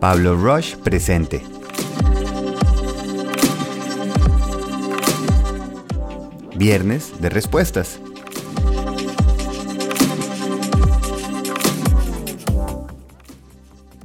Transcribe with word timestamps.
Pablo 0.00 0.34
Rush 0.34 0.76
presente. 0.76 1.42
Viernes 6.54 7.20
de 7.20 7.28
respuestas. 7.28 7.98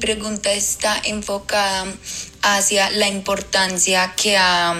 pregunta 0.05 0.53
está 0.53 1.01
enfocada 1.05 1.87
hacia 2.43 2.91
la 2.91 3.07
importancia 3.07 4.13
que 4.15 4.37
ha 4.37 4.75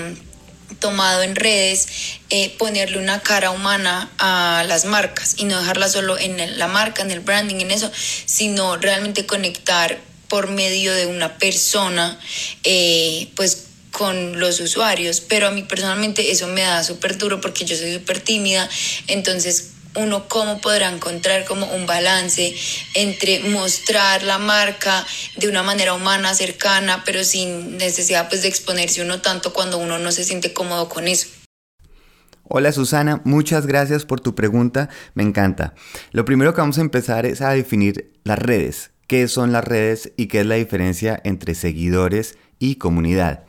tomado 0.80 1.24
en 1.24 1.36
redes 1.36 2.20
eh, 2.30 2.56
ponerle 2.60 3.00
una 3.00 3.22
cara 3.22 3.50
humana 3.50 4.12
a 4.20 4.64
las 4.68 4.86
marcas 4.86 5.36
y 5.38 5.46
no 5.46 5.58
dejarla 5.58 5.90
solo 5.90 6.20
en 6.20 6.60
la 6.60 6.68
marca, 6.68 7.02
en 7.02 7.10
el 7.10 7.22
branding, 7.22 7.56
en 7.56 7.72
eso, 7.72 7.90
sino 8.26 8.78
realmente 8.78 9.26
conectar 9.26 10.00
por 10.28 10.50
medio 10.50 10.94
de 10.94 11.08
una 11.08 11.38
persona, 11.38 12.20
eh, 12.64 13.30
pues 13.36 13.66
con 13.92 14.40
los 14.40 14.60
usuarios, 14.60 15.22
pero 15.22 15.48
a 15.48 15.52
mí 15.52 15.64
personalmente 15.64 16.32
eso 16.32 16.48
me 16.48 16.62
da 16.62 16.84
súper 16.84 17.18
duro 17.18 17.40
porque 17.40 17.64
yo 17.64 17.78
soy 17.78 17.94
súper 17.94 18.20
tímida, 18.20 18.70
entonces 19.08 19.72
uno 19.96 20.28
cómo 20.28 20.60
podrá 20.60 20.90
encontrar 20.90 21.46
como 21.46 21.66
un 21.68 21.86
balance 21.86 22.54
entre 22.94 23.40
mostrar 23.40 24.24
la 24.24 24.38
marca 24.38 25.06
de 25.38 25.48
una 25.48 25.64
manera 25.64 25.94
humana, 25.94 26.34
cercana, 26.34 27.04
pero 27.06 27.24
sin 27.24 27.78
necesidad 27.78 28.28
pues 28.30 28.42
de 28.42 28.50
exponerse 28.50 29.02
uno 29.02 29.22
tanto 29.22 29.54
cuando 29.54 29.78
uno 29.78 29.98
no 29.98 30.12
se 30.12 30.24
siente 30.24 30.54
cómodo 30.54 30.90
con 30.90 31.08
eso. 31.08 31.28
Hola 32.48 32.72
Susana, 32.72 33.22
muchas 33.24 33.66
gracias 33.66 34.06
por 34.06 34.20
tu 34.20 34.36
pregunta, 34.36 34.90
me 35.16 35.24
encanta. 35.24 35.74
Lo 36.12 36.26
primero 36.26 36.54
que 36.54 36.62
vamos 36.62 36.78
a 36.78 36.82
empezar 36.82 37.26
es 37.26 37.42
a 37.42 37.50
definir 37.52 38.14
las 38.24 38.38
redes, 38.38 38.92
qué 39.08 39.28
son 39.28 39.52
las 39.52 39.64
redes 39.64 40.12
y 40.18 40.28
qué 40.28 40.42
es 40.42 40.46
la 40.46 40.56
diferencia 40.56 41.20
entre 41.24 41.56
seguidores 41.56 42.38
y 42.60 42.76
comunidad. 42.76 43.44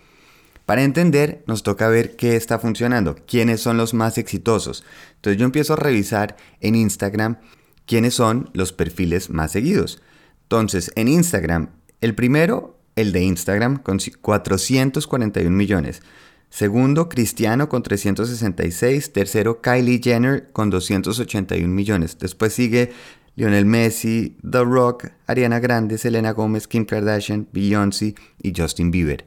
Para 0.66 0.82
entender, 0.82 1.44
nos 1.46 1.62
toca 1.62 1.88
ver 1.88 2.16
qué 2.16 2.34
está 2.34 2.58
funcionando, 2.58 3.16
quiénes 3.26 3.60
son 3.60 3.76
los 3.76 3.94
más 3.94 4.18
exitosos. 4.18 4.84
Entonces 5.14 5.38
yo 5.38 5.46
empiezo 5.46 5.74
a 5.74 5.76
revisar 5.76 6.36
en 6.60 6.74
Instagram 6.74 7.38
quiénes 7.86 8.14
son 8.14 8.50
los 8.52 8.72
perfiles 8.72 9.30
más 9.30 9.52
seguidos. 9.52 10.02
Entonces, 10.42 10.92
en 10.96 11.08
Instagram, 11.08 11.70
el 12.00 12.14
primero, 12.14 12.78
el 12.96 13.12
de 13.12 13.22
Instagram, 13.22 13.78
con 13.78 13.98
441 13.98 15.50
millones. 15.56 16.02
Segundo, 16.50 17.08
Cristiano 17.08 17.68
con 17.68 17.82
366. 17.82 19.12
Tercero, 19.12 19.60
Kylie 19.60 20.00
Jenner 20.02 20.50
con 20.52 20.70
281 20.70 21.68
millones. 21.72 22.18
Después 22.18 22.52
sigue 22.52 22.92
Lionel 23.36 23.66
Messi, 23.66 24.38
The 24.50 24.64
Rock, 24.64 25.12
Ariana 25.26 25.60
Grande, 25.60 25.98
Selena 25.98 26.32
Gómez, 26.32 26.66
Kim 26.66 26.86
Kardashian, 26.86 27.48
Beyoncé 27.52 28.14
y 28.42 28.52
Justin 28.56 28.90
Bieber. 28.90 29.26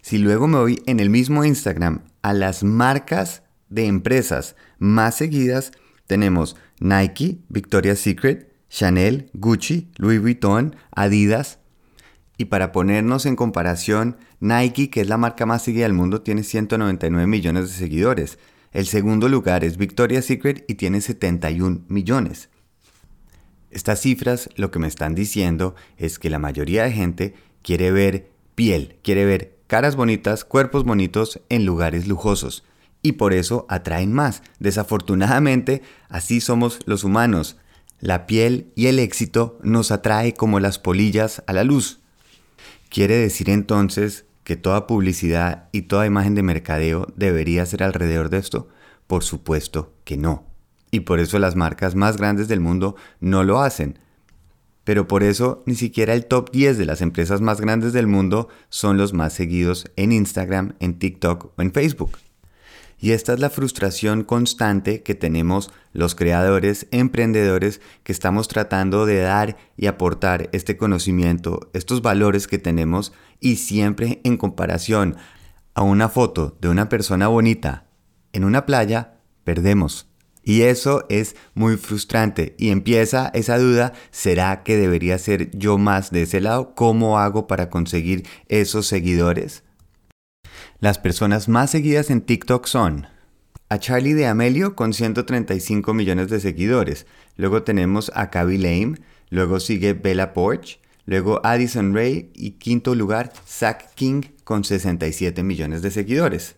Si 0.00 0.16
luego 0.16 0.48
me 0.48 0.58
voy 0.58 0.82
en 0.86 1.00
el 1.00 1.10
mismo 1.10 1.44
Instagram 1.44 2.02
a 2.22 2.32
las 2.32 2.64
marcas 2.64 3.42
de 3.68 3.86
empresas 3.86 4.56
más 4.78 5.16
seguidas, 5.16 5.72
tenemos 6.06 6.56
Nike, 6.80 7.38
Victoria's 7.50 7.98
Secret, 7.98 8.50
Chanel, 8.70 9.30
Gucci, 9.34 9.90
Louis 9.98 10.20
Vuitton, 10.20 10.74
Adidas. 10.90 11.58
Y 12.38 12.46
para 12.46 12.72
ponernos 12.72 13.26
en 13.26 13.36
comparación, 13.36 14.16
Nike, 14.40 14.88
que 14.88 15.02
es 15.02 15.08
la 15.08 15.18
marca 15.18 15.44
más 15.44 15.62
seguida 15.62 15.84
del 15.84 15.92
mundo, 15.92 16.22
tiene 16.22 16.42
199 16.42 17.26
millones 17.26 17.68
de 17.68 17.74
seguidores. 17.76 18.38
El 18.72 18.86
segundo 18.86 19.28
lugar 19.28 19.62
es 19.62 19.76
Victoria's 19.76 20.24
Secret 20.24 20.64
y 20.68 20.76
tiene 20.76 21.02
71 21.02 21.82
millones. 21.88 22.48
Estas 23.70 24.00
cifras 24.00 24.50
lo 24.56 24.70
que 24.70 24.78
me 24.78 24.88
están 24.88 25.14
diciendo 25.14 25.74
es 25.96 26.18
que 26.18 26.30
la 26.30 26.38
mayoría 26.38 26.84
de 26.84 26.92
gente 26.92 27.34
quiere 27.62 27.92
ver 27.92 28.30
piel, 28.54 28.96
quiere 29.02 29.24
ver 29.24 29.56
caras 29.66 29.94
bonitas, 29.94 30.44
cuerpos 30.44 30.84
bonitos 30.84 31.40
en 31.48 31.64
lugares 31.64 32.08
lujosos. 32.08 32.64
Y 33.02 33.12
por 33.12 33.32
eso 33.32 33.66
atraen 33.68 34.12
más. 34.12 34.42
Desafortunadamente, 34.58 35.82
así 36.08 36.40
somos 36.40 36.80
los 36.84 37.04
humanos. 37.04 37.56
La 38.00 38.26
piel 38.26 38.72
y 38.74 38.86
el 38.86 38.98
éxito 38.98 39.58
nos 39.62 39.90
atrae 39.90 40.34
como 40.34 40.58
las 40.58 40.78
polillas 40.78 41.42
a 41.46 41.52
la 41.52 41.64
luz. 41.64 42.00
¿Quiere 42.88 43.16
decir 43.16 43.48
entonces 43.48 44.24
que 44.42 44.56
toda 44.56 44.86
publicidad 44.86 45.68
y 45.70 45.82
toda 45.82 46.06
imagen 46.06 46.34
de 46.34 46.42
mercadeo 46.42 47.06
debería 47.14 47.64
ser 47.64 47.84
alrededor 47.84 48.28
de 48.30 48.38
esto? 48.38 48.68
Por 49.06 49.22
supuesto 49.22 49.94
que 50.04 50.16
no. 50.16 50.49
Y 50.90 51.00
por 51.00 51.20
eso 51.20 51.38
las 51.38 51.56
marcas 51.56 51.94
más 51.94 52.16
grandes 52.16 52.48
del 52.48 52.60
mundo 52.60 52.96
no 53.20 53.44
lo 53.44 53.60
hacen 53.60 53.98
pero 54.90 55.06
por 55.06 55.22
eso 55.22 55.62
ni 55.66 55.76
siquiera 55.76 56.14
el 56.14 56.26
top 56.26 56.50
10 56.50 56.76
de 56.76 56.84
las 56.84 57.00
empresas 57.00 57.40
más 57.40 57.60
grandes 57.60 57.92
del 57.92 58.08
mundo 58.08 58.48
son 58.70 58.96
los 58.96 59.12
más 59.12 59.32
seguidos 59.32 59.90
en 59.94 60.10
Instagram, 60.10 60.74
en 60.80 60.98
TikTok 60.98 61.52
o 61.56 61.62
en 61.62 61.72
Facebook. 61.72 62.18
Y 62.98 63.12
esta 63.12 63.32
es 63.32 63.38
la 63.38 63.50
frustración 63.50 64.24
constante 64.24 65.04
que 65.04 65.14
tenemos 65.14 65.70
los 65.92 66.16
creadores, 66.16 66.88
emprendedores, 66.90 67.80
que 68.02 68.10
estamos 68.10 68.48
tratando 68.48 69.06
de 69.06 69.20
dar 69.20 69.56
y 69.76 69.86
aportar 69.86 70.50
este 70.50 70.76
conocimiento, 70.76 71.70
estos 71.72 72.02
valores 72.02 72.48
que 72.48 72.58
tenemos 72.58 73.12
y 73.38 73.56
siempre 73.56 74.20
en 74.24 74.36
comparación 74.36 75.16
a 75.72 75.82
una 75.82 76.08
foto 76.08 76.58
de 76.60 76.68
una 76.68 76.88
persona 76.88 77.28
bonita 77.28 77.86
en 78.32 78.42
una 78.44 78.66
playa, 78.66 79.20
perdemos. 79.44 80.09
Y 80.42 80.62
eso 80.62 81.04
es 81.08 81.36
muy 81.54 81.76
frustrante 81.76 82.54
y 82.58 82.70
empieza 82.70 83.30
esa 83.34 83.58
duda, 83.58 83.92
¿será 84.10 84.62
que 84.62 84.76
debería 84.76 85.18
ser 85.18 85.50
yo 85.56 85.78
más 85.78 86.10
de 86.10 86.22
ese 86.22 86.40
lado? 86.40 86.74
¿Cómo 86.74 87.18
hago 87.18 87.46
para 87.46 87.68
conseguir 87.68 88.26
esos 88.48 88.86
seguidores? 88.86 89.64
Las 90.80 90.98
personas 90.98 91.48
más 91.48 91.70
seguidas 91.70 92.10
en 92.10 92.22
TikTok 92.22 92.66
son 92.66 93.06
a 93.68 93.78
Charlie 93.78 94.14
de 94.14 94.26
Amelio 94.26 94.74
con 94.74 94.92
135 94.92 95.94
millones 95.94 96.28
de 96.28 96.40
seguidores, 96.40 97.06
luego 97.36 97.62
tenemos 97.62 98.10
a 98.14 98.30
Kaby 98.30 98.58
Lame, 98.58 98.98
luego 99.28 99.60
sigue 99.60 99.92
Bella 99.92 100.32
Porch, 100.32 100.80
luego 101.04 101.40
Addison 101.44 101.94
Ray 101.94 102.30
y 102.34 102.52
quinto 102.52 102.94
lugar 102.94 103.32
Zach 103.46 103.94
King 103.94 104.22
con 104.42 104.64
67 104.64 105.42
millones 105.42 105.82
de 105.82 105.90
seguidores. 105.90 106.56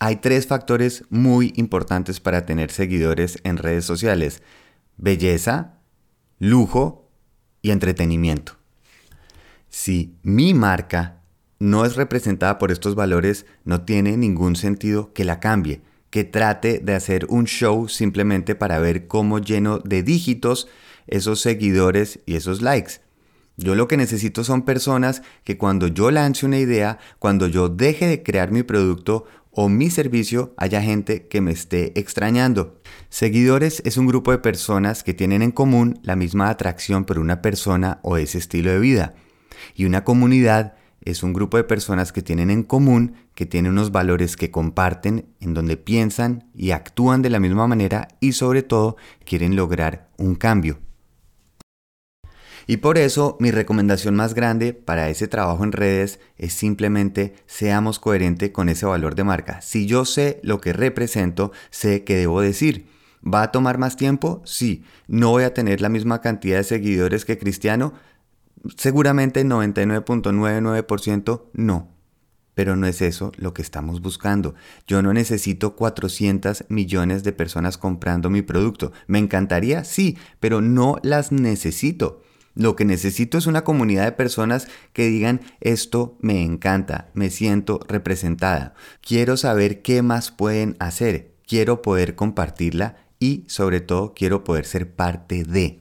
Hay 0.00 0.16
tres 0.16 0.46
factores 0.46 1.04
muy 1.10 1.52
importantes 1.56 2.20
para 2.20 2.44
tener 2.44 2.70
seguidores 2.70 3.38
en 3.44 3.56
redes 3.56 3.84
sociales. 3.84 4.42
Belleza, 4.96 5.74
lujo 6.38 7.08
y 7.62 7.70
entretenimiento. 7.70 8.56
Si 9.68 10.16
mi 10.22 10.54
marca 10.54 11.22
no 11.58 11.84
es 11.86 11.94
representada 11.94 12.58
por 12.58 12.72
estos 12.72 12.94
valores, 12.94 13.46
no 13.64 13.82
tiene 13.82 14.16
ningún 14.16 14.56
sentido 14.56 15.12
que 15.12 15.24
la 15.24 15.38
cambie, 15.38 15.80
que 16.10 16.24
trate 16.24 16.80
de 16.80 16.94
hacer 16.94 17.26
un 17.28 17.46
show 17.46 17.88
simplemente 17.88 18.54
para 18.54 18.80
ver 18.80 19.06
cómo 19.06 19.38
lleno 19.38 19.78
de 19.78 20.02
dígitos 20.02 20.68
esos 21.06 21.40
seguidores 21.40 22.18
y 22.26 22.34
esos 22.34 22.60
likes. 22.60 23.00
Yo 23.56 23.74
lo 23.74 23.86
que 23.86 23.96
necesito 23.96 24.44
son 24.44 24.62
personas 24.62 25.22
que 25.44 25.56
cuando 25.56 25.86
yo 25.86 26.10
lance 26.10 26.44
una 26.44 26.58
idea, 26.58 26.98
cuando 27.18 27.46
yo 27.46 27.68
deje 27.68 28.06
de 28.06 28.22
crear 28.22 28.50
mi 28.50 28.62
producto 28.62 29.26
o 29.52 29.68
mi 29.68 29.90
servicio 29.90 30.54
haya 30.56 30.82
gente 30.82 31.28
que 31.28 31.40
me 31.40 31.52
esté 31.52 31.98
extrañando. 31.98 32.80
Seguidores 33.10 33.82
es 33.84 33.96
un 33.96 34.06
grupo 34.06 34.32
de 34.32 34.38
personas 34.38 35.04
que 35.04 35.14
tienen 35.14 35.42
en 35.42 35.52
común 35.52 36.00
la 36.02 36.16
misma 36.16 36.48
atracción 36.48 37.04
por 37.04 37.18
una 37.18 37.42
persona 37.42 38.00
o 38.02 38.16
ese 38.16 38.38
estilo 38.38 38.70
de 38.70 38.80
vida. 38.80 39.14
Y 39.74 39.84
una 39.84 40.04
comunidad 40.04 40.74
es 41.04 41.22
un 41.22 41.32
grupo 41.32 41.56
de 41.56 41.64
personas 41.64 42.12
que 42.12 42.22
tienen 42.22 42.50
en 42.50 42.62
común, 42.62 43.14
que 43.34 43.44
tienen 43.46 43.72
unos 43.72 43.92
valores 43.92 44.36
que 44.36 44.50
comparten, 44.50 45.26
en 45.40 45.52
donde 45.52 45.76
piensan 45.76 46.48
y 46.54 46.70
actúan 46.70 47.22
de 47.22 47.30
la 47.30 47.40
misma 47.40 47.66
manera 47.66 48.08
y 48.20 48.32
sobre 48.32 48.62
todo 48.62 48.96
quieren 49.24 49.56
lograr 49.56 50.08
un 50.16 50.34
cambio. 50.34 50.78
Y 52.66 52.78
por 52.78 52.98
eso 52.98 53.36
mi 53.40 53.50
recomendación 53.50 54.14
más 54.14 54.34
grande 54.34 54.72
para 54.72 55.08
ese 55.08 55.28
trabajo 55.28 55.64
en 55.64 55.72
redes 55.72 56.20
es 56.38 56.52
simplemente 56.52 57.34
seamos 57.46 57.98
coherentes 57.98 58.50
con 58.50 58.68
ese 58.68 58.86
valor 58.86 59.14
de 59.14 59.24
marca. 59.24 59.60
Si 59.62 59.86
yo 59.86 60.04
sé 60.04 60.40
lo 60.42 60.60
que 60.60 60.72
represento, 60.72 61.52
sé 61.70 62.04
qué 62.04 62.16
debo 62.16 62.40
decir. 62.40 62.86
¿Va 63.24 63.42
a 63.42 63.52
tomar 63.52 63.78
más 63.78 63.96
tiempo? 63.96 64.42
Sí. 64.44 64.84
¿No 65.06 65.30
voy 65.30 65.44
a 65.44 65.54
tener 65.54 65.80
la 65.80 65.88
misma 65.88 66.20
cantidad 66.20 66.58
de 66.58 66.64
seguidores 66.64 67.24
que 67.24 67.38
Cristiano? 67.38 67.94
Seguramente 68.76 69.44
99.99% 69.44 71.42
no. 71.52 71.88
Pero 72.54 72.76
no 72.76 72.86
es 72.86 73.00
eso 73.00 73.32
lo 73.36 73.54
que 73.54 73.62
estamos 73.62 74.02
buscando. 74.02 74.54
Yo 74.86 75.00
no 75.02 75.14
necesito 75.14 75.74
400 75.74 76.66
millones 76.68 77.24
de 77.24 77.32
personas 77.32 77.78
comprando 77.78 78.28
mi 78.28 78.42
producto. 78.42 78.92
¿Me 79.06 79.18
encantaría? 79.18 79.84
Sí, 79.84 80.18
pero 80.38 80.60
no 80.60 80.98
las 81.02 81.32
necesito. 81.32 82.22
Lo 82.54 82.76
que 82.76 82.84
necesito 82.84 83.38
es 83.38 83.46
una 83.46 83.64
comunidad 83.64 84.04
de 84.04 84.12
personas 84.12 84.68
que 84.92 85.06
digan 85.06 85.40
esto 85.60 86.16
me 86.20 86.42
encanta, 86.42 87.08
me 87.14 87.30
siento 87.30 87.80
representada, 87.88 88.74
quiero 89.00 89.36
saber 89.36 89.80
qué 89.80 90.02
más 90.02 90.30
pueden 90.30 90.76
hacer, 90.78 91.32
quiero 91.46 91.80
poder 91.80 92.14
compartirla 92.14 92.96
y 93.18 93.44
sobre 93.46 93.80
todo 93.80 94.12
quiero 94.14 94.44
poder 94.44 94.66
ser 94.66 94.90
parte 94.90 95.44
de. 95.44 95.80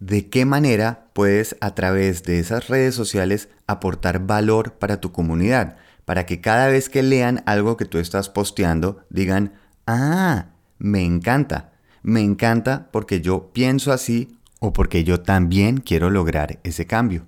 ¿De 0.00 0.28
qué 0.28 0.44
manera 0.44 1.08
puedes 1.12 1.56
a 1.60 1.74
través 1.74 2.22
de 2.22 2.38
esas 2.38 2.68
redes 2.68 2.94
sociales 2.94 3.48
aportar 3.66 4.26
valor 4.26 4.74
para 4.74 5.00
tu 5.00 5.12
comunidad? 5.12 5.76
Para 6.04 6.24
que 6.24 6.40
cada 6.40 6.68
vez 6.68 6.88
que 6.88 7.02
lean 7.02 7.42
algo 7.46 7.76
que 7.76 7.84
tú 7.84 7.98
estás 7.98 8.28
posteando 8.28 9.00
digan, 9.10 9.54
ah, 9.86 10.46
me 10.78 11.04
encanta, 11.04 11.72
me 12.02 12.20
encanta 12.20 12.88
porque 12.92 13.20
yo 13.20 13.52
pienso 13.52 13.92
así 13.92 14.37
o 14.58 14.72
porque 14.72 15.04
yo 15.04 15.20
también 15.20 15.78
quiero 15.78 16.10
lograr 16.10 16.58
ese 16.64 16.86
cambio. 16.86 17.26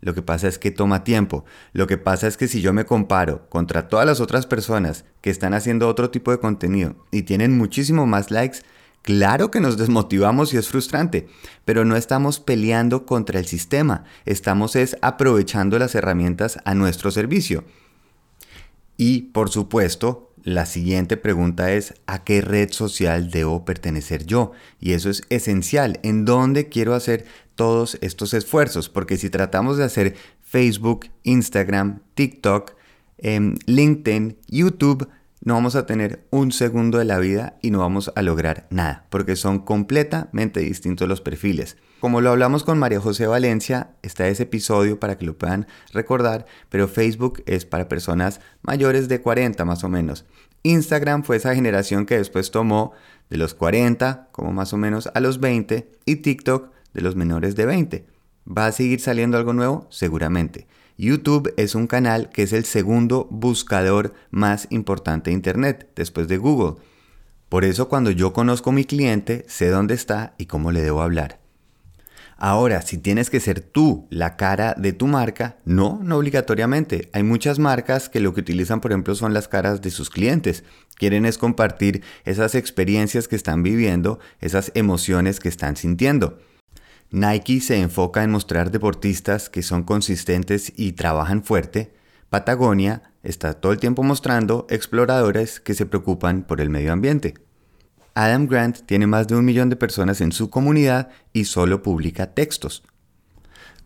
Lo 0.00 0.14
que 0.14 0.22
pasa 0.22 0.46
es 0.46 0.58
que 0.58 0.70
toma 0.70 1.02
tiempo. 1.02 1.44
Lo 1.72 1.86
que 1.86 1.98
pasa 1.98 2.28
es 2.28 2.36
que 2.36 2.46
si 2.46 2.60
yo 2.60 2.72
me 2.72 2.84
comparo 2.84 3.48
contra 3.48 3.88
todas 3.88 4.06
las 4.06 4.20
otras 4.20 4.46
personas 4.46 5.04
que 5.20 5.30
están 5.30 5.54
haciendo 5.54 5.88
otro 5.88 6.10
tipo 6.10 6.30
de 6.30 6.38
contenido 6.38 6.94
y 7.10 7.22
tienen 7.22 7.58
muchísimo 7.58 8.06
más 8.06 8.30
likes, 8.30 8.58
claro 9.02 9.50
que 9.50 9.60
nos 9.60 9.76
desmotivamos 9.76 10.54
y 10.54 10.56
es 10.56 10.68
frustrante, 10.68 11.26
pero 11.64 11.84
no 11.84 11.96
estamos 11.96 12.38
peleando 12.38 13.06
contra 13.06 13.40
el 13.40 13.46
sistema, 13.46 14.04
estamos 14.24 14.76
es 14.76 14.96
aprovechando 15.02 15.78
las 15.78 15.94
herramientas 15.96 16.58
a 16.64 16.74
nuestro 16.74 17.10
servicio. 17.10 17.64
Y 18.96 19.22
por 19.32 19.50
supuesto, 19.50 20.27
la 20.48 20.64
siguiente 20.64 21.18
pregunta 21.18 21.72
es, 21.72 21.92
¿a 22.06 22.24
qué 22.24 22.40
red 22.40 22.70
social 22.72 23.30
debo 23.30 23.66
pertenecer 23.66 24.24
yo? 24.24 24.52
Y 24.80 24.92
eso 24.92 25.10
es 25.10 25.22
esencial. 25.28 26.00
¿En 26.02 26.24
dónde 26.24 26.70
quiero 26.70 26.94
hacer 26.94 27.26
todos 27.54 27.98
estos 28.00 28.32
esfuerzos? 28.32 28.88
Porque 28.88 29.18
si 29.18 29.28
tratamos 29.28 29.76
de 29.76 29.84
hacer 29.84 30.16
Facebook, 30.40 31.08
Instagram, 31.22 32.00
TikTok, 32.14 32.72
em, 33.18 33.56
LinkedIn, 33.66 34.38
YouTube, 34.46 35.08
no 35.48 35.54
vamos 35.54 35.76
a 35.76 35.86
tener 35.86 36.26
un 36.28 36.52
segundo 36.52 36.98
de 36.98 37.06
la 37.06 37.18
vida 37.18 37.56
y 37.62 37.70
no 37.70 37.78
vamos 37.78 38.12
a 38.14 38.20
lograr 38.20 38.66
nada, 38.68 39.06
porque 39.08 39.34
son 39.34 39.60
completamente 39.60 40.60
distintos 40.60 41.08
los 41.08 41.22
perfiles. 41.22 41.78
Como 42.00 42.20
lo 42.20 42.28
hablamos 42.28 42.64
con 42.64 42.78
María 42.78 43.00
José 43.00 43.26
Valencia, 43.26 43.92
está 44.02 44.28
ese 44.28 44.42
episodio 44.42 45.00
para 45.00 45.16
que 45.16 45.24
lo 45.24 45.38
puedan 45.38 45.66
recordar, 45.94 46.44
pero 46.68 46.86
Facebook 46.86 47.42
es 47.46 47.64
para 47.64 47.88
personas 47.88 48.42
mayores 48.60 49.08
de 49.08 49.22
40 49.22 49.64
más 49.64 49.84
o 49.84 49.88
menos. 49.88 50.26
Instagram 50.64 51.22
fue 51.22 51.36
esa 51.36 51.54
generación 51.54 52.04
que 52.04 52.18
después 52.18 52.50
tomó 52.50 52.92
de 53.30 53.38
los 53.38 53.54
40, 53.54 54.28
como 54.32 54.52
más 54.52 54.74
o 54.74 54.76
menos 54.76 55.08
a 55.14 55.20
los 55.20 55.40
20, 55.40 55.90
y 56.04 56.16
TikTok 56.16 56.74
de 56.92 57.00
los 57.00 57.16
menores 57.16 57.56
de 57.56 57.64
20. 57.64 58.06
¿Va 58.48 58.66
a 58.66 58.72
seguir 58.72 59.00
saliendo 59.00 59.36
algo 59.36 59.52
nuevo? 59.52 59.86
Seguramente. 59.90 60.66
YouTube 60.96 61.52
es 61.58 61.74
un 61.74 61.86
canal 61.86 62.30
que 62.30 62.42
es 62.42 62.52
el 62.54 62.64
segundo 62.64 63.28
buscador 63.30 64.14
más 64.30 64.66
importante 64.70 65.30
de 65.30 65.34
Internet, 65.34 65.90
después 65.94 66.28
de 66.28 66.38
Google. 66.38 66.80
Por 67.50 67.64
eso 67.64 67.88
cuando 67.88 68.10
yo 68.10 68.32
conozco 68.32 68.70
a 68.70 68.72
mi 68.72 68.84
cliente, 68.84 69.44
sé 69.48 69.68
dónde 69.68 69.94
está 69.94 70.34
y 70.38 70.46
cómo 70.46 70.72
le 70.72 70.82
debo 70.82 71.02
hablar. 71.02 71.40
Ahora, 72.40 72.82
si 72.82 72.98
tienes 72.98 73.30
que 73.30 73.40
ser 73.40 73.60
tú 73.60 74.06
la 74.10 74.36
cara 74.36 74.74
de 74.78 74.92
tu 74.92 75.08
marca, 75.08 75.58
no, 75.64 76.00
no 76.02 76.16
obligatoriamente. 76.16 77.10
Hay 77.12 77.24
muchas 77.24 77.58
marcas 77.58 78.08
que 78.08 78.20
lo 78.20 78.32
que 78.32 78.40
utilizan, 78.40 78.80
por 78.80 78.92
ejemplo, 78.92 79.14
son 79.14 79.34
las 79.34 79.48
caras 79.48 79.82
de 79.82 79.90
sus 79.90 80.08
clientes. 80.08 80.64
Quieren 80.94 81.26
es 81.26 81.36
compartir 81.36 82.02
esas 82.24 82.54
experiencias 82.54 83.28
que 83.28 83.36
están 83.36 83.62
viviendo, 83.62 84.20
esas 84.40 84.70
emociones 84.74 85.40
que 85.40 85.48
están 85.48 85.76
sintiendo. 85.76 86.38
Nike 87.10 87.60
se 87.60 87.80
enfoca 87.80 88.22
en 88.22 88.30
mostrar 88.30 88.70
deportistas 88.70 89.48
que 89.48 89.62
son 89.62 89.82
consistentes 89.82 90.72
y 90.76 90.92
trabajan 90.92 91.42
fuerte. 91.42 91.94
Patagonia 92.28 93.12
está 93.22 93.54
todo 93.54 93.72
el 93.72 93.78
tiempo 93.78 94.02
mostrando 94.02 94.66
exploradores 94.68 95.58
que 95.60 95.72
se 95.72 95.86
preocupan 95.86 96.42
por 96.42 96.60
el 96.60 96.68
medio 96.68 96.92
ambiente. 96.92 97.34
Adam 98.14 98.46
Grant 98.46 98.80
tiene 98.84 99.06
más 99.06 99.26
de 99.26 99.36
un 99.36 99.44
millón 99.44 99.70
de 99.70 99.76
personas 99.76 100.20
en 100.20 100.32
su 100.32 100.50
comunidad 100.50 101.08
y 101.32 101.44
solo 101.44 101.82
publica 101.82 102.34
textos. 102.34 102.82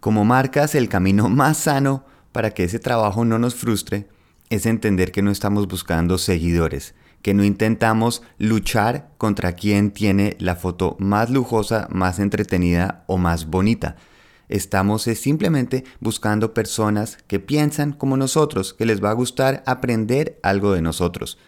Como 0.01 0.25
marcas, 0.25 0.75
el 0.75 0.89
camino 0.89 1.29
más 1.29 1.59
sano 1.59 2.05
para 2.33 2.51
que 2.51 2.65
ese 2.65 2.81
trabajo 2.81 3.25
no 3.25 3.39
nos 3.39 3.55
frustre 3.55 4.09
es 4.51 4.67
entender 4.67 5.13
que 5.13 5.23
no 5.23 5.31
estamos 5.31 5.69
buscando 5.69 6.19
seguidores, 6.19 6.95
que 7.23 7.35
no 7.35 7.45
intentamos 7.45 8.23
luchar 8.39 9.11
contra 9.17 9.53
quien 9.53 9.93
tiene 9.93 10.37
la 10.39 10.57
foto 10.57 10.97
más 10.99 11.31
lujosa, 11.31 11.89
más 11.91 12.19
entretenida 12.19 13.05
o 13.07 13.17
más 13.17 13.47
bonita. 13.47 13.97
Estamos 14.49 15.03
simplemente 15.03 15.85
buscando 16.01 16.53
personas 16.53 17.17
que 17.27 17.41
piensan 17.41 17.93
como 17.93 18.17
nosotros, 18.17 18.75
que 18.75 18.85
les 18.85 19.03
va 19.03 19.11
a 19.11 19.15
gustar 19.15 19.63
aprender 19.67 20.39
algo 20.43 20.73
de 20.73 20.83
nosotros. 20.83 21.39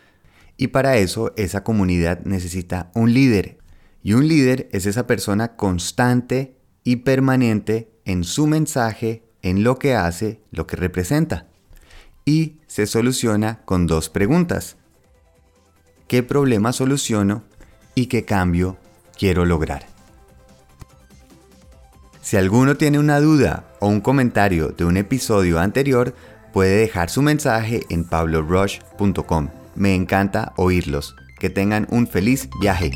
Y 0.56 0.68
para 0.68 0.96
eso 0.96 1.32
esa 1.36 1.64
comunidad 1.64 2.20
necesita 2.24 2.90
un 2.94 3.12
líder. 3.12 3.58
Y 4.02 4.14
un 4.14 4.28
líder 4.28 4.68
es 4.72 4.86
esa 4.86 5.06
persona 5.06 5.56
constante 5.56 6.56
y 6.84 6.96
permanente 6.96 7.90
en 8.04 8.24
su 8.24 8.46
mensaje, 8.46 9.24
en 9.42 9.64
lo 9.64 9.78
que 9.78 9.94
hace, 9.94 10.40
lo 10.50 10.66
que 10.66 10.76
representa. 10.76 11.48
Y 12.24 12.60
se 12.66 12.86
soluciona 12.86 13.62
con 13.64 13.86
dos 13.86 14.08
preguntas 14.08 14.76
qué 16.08 16.22
problema 16.22 16.72
soluciono 16.72 17.42
y 17.94 18.06
qué 18.06 18.24
cambio 18.24 18.76
quiero 19.18 19.44
lograr. 19.44 19.86
Si 22.20 22.36
alguno 22.38 22.76
tiene 22.76 22.98
una 22.98 23.20
duda 23.20 23.66
o 23.80 23.88
un 23.88 24.00
comentario 24.00 24.68
de 24.68 24.84
un 24.84 24.96
episodio 24.96 25.60
anterior, 25.60 26.14
puede 26.54 26.76
dejar 26.78 27.10
su 27.10 27.20
mensaje 27.20 27.82
en 27.90 28.04
pablorush.com. 28.04 29.50
Me 29.74 29.94
encanta 29.94 30.52
oírlos. 30.56 31.16
Que 31.38 31.50
tengan 31.50 31.86
un 31.90 32.06
feliz 32.06 32.48
viaje. 32.60 32.92